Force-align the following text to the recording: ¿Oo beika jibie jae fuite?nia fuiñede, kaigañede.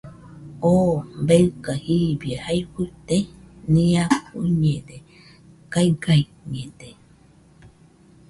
¿Oo 0.71 0.91
beika 1.27 1.71
jibie 1.85 2.35
jae 2.43 2.61
fuite?nia 2.73 4.03
fuiñede, 4.27 4.97
kaigañede. 5.73 6.89